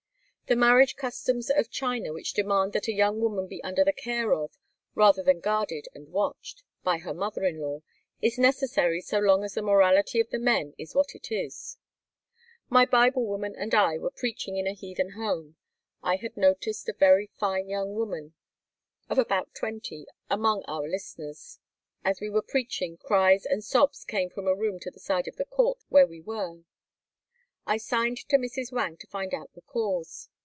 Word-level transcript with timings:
The 0.47 0.57
marriage 0.57 0.97
customs 0.97 1.49
of 1.49 1.69
China 1.69 2.11
which 2.11 2.33
demand 2.33 2.73
that 2.73 2.89
a 2.89 2.93
young 2.93 3.21
woman 3.21 3.47
be 3.47 3.63
under 3.63 3.85
the 3.85 3.93
care 3.93 4.33
of, 4.33 4.51
or 4.51 4.57
rather 5.03 5.33
guarded 5.33 5.87
and 5.95 6.09
watched, 6.09 6.63
by 6.83 6.97
her 6.97 7.13
mother 7.13 7.45
in 7.45 7.61
law 7.61 7.83
is 8.21 8.37
necessary 8.37 8.99
so 8.99 9.17
long 9.19 9.45
as 9.45 9.53
the 9.53 9.61
morality 9.61 10.19
of 10.19 10.29
the 10.29 10.37
men 10.39 10.73
is 10.77 10.93
what 10.93 11.15
it 11.15 11.31
is. 11.31 11.77
My 12.67 12.85
Bible 12.85 13.25
woman 13.25 13.55
and 13.55 13.73
I 13.73 13.97
were 13.97 14.11
preaching 14.11 14.57
in 14.57 14.67
a 14.67 14.73
heathen 14.73 15.11
home. 15.11 15.55
I 16.03 16.17
had 16.17 16.35
noticed 16.35 16.89
a 16.89 16.93
very 16.99 17.27
fine 17.27 17.69
young 17.69 17.95
woman 17.95 18.33
of 19.09 19.17
about 19.17 19.55
twenty 19.55 20.05
among 20.29 20.63
pur 20.63 20.85
listeners. 20.85 21.59
As 22.03 22.19
we 22.19 22.29
were 22.29 22.41
preaching 22.41 22.97
cries 22.97 23.45
and 23.45 23.63
sobs 23.63 24.03
came 24.03 24.29
from 24.29 24.47
a 24.49 24.53
room 24.55 24.79
to 24.81 24.91
the 24.91 24.99
side 24.99 25.29
of 25.29 25.37
the 25.37 25.45
court 25.45 25.79
where 25.87 26.07
we 26.07 26.19
were. 26.19 26.63
I 27.65 27.77
signed 27.77 28.27
to 28.27 28.35
Mrs. 28.37 28.73
Wang 28.73 28.97
to 28.97 29.07
find 29.07 29.33
out 29.33 29.53
the 29.53 29.61
cause. 29.61 30.27